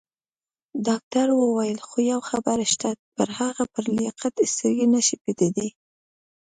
[0.87, 5.69] ډاکټر وویل: خو یوه خبره شته، پر هغه پر لیاقت سترګې نه شي پټېدای.